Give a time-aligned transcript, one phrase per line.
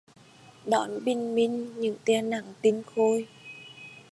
[0.65, 3.27] Đón bình minh những tia nắng tinh khôi